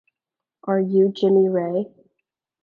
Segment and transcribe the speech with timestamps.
[0.63, 1.93] Are You Jimmy Ray?